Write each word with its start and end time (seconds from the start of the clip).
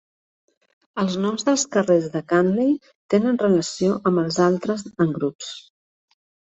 Els 1.03 1.17
noms 1.25 1.45
dels 1.49 1.65
carrers 1.75 2.09
de 2.15 2.23
Cantley 2.33 2.73
tenen 3.17 3.41
relació 3.45 4.01
amb 4.01 4.27
els 4.27 4.43
altres 4.51 4.89
en 4.95 5.19
grups. 5.23 5.57